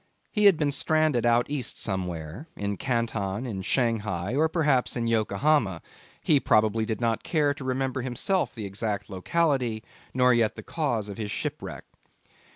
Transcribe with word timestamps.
He 0.31 0.45
had 0.45 0.57
been 0.57 0.71
stranded 0.71 1.27
out 1.27 1.47
East 1.47 1.77
somewhere 1.77 2.47
in 2.55 2.75
Canton, 2.77 3.45
in 3.45 3.61
Shanghai, 3.61 4.33
or 4.33 4.49
perhaps 4.49 4.95
in 4.95 5.05
Yokohama; 5.05 5.79
he 6.23 6.39
probably 6.39 6.87
did 6.87 6.99
not 6.99 7.21
care 7.21 7.53
to 7.53 7.63
remember 7.63 8.01
himself 8.01 8.51
the 8.51 8.65
exact 8.65 9.11
locality, 9.11 9.83
nor 10.11 10.33
yet 10.33 10.55
the 10.55 10.63
cause 10.63 11.07
of 11.07 11.19
his 11.19 11.29
shipwreck. 11.29 11.83